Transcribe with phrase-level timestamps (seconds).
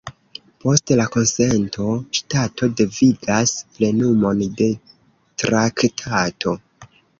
[0.63, 1.89] Post la konsento,
[2.21, 4.73] ŝtato devigas plenumon de
[5.45, 6.59] traktato.